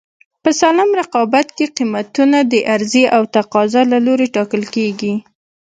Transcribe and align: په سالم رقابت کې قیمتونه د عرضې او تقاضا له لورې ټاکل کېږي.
په 0.43 0.49
سالم 0.59 0.89
رقابت 1.01 1.47
کې 1.57 1.65
قیمتونه 1.77 2.37
د 2.51 2.53
عرضې 2.73 3.03
او 3.15 3.21
تقاضا 3.35 3.81
له 3.93 3.99
لورې 4.05 4.27
ټاکل 4.35 4.63
کېږي. 4.75 5.13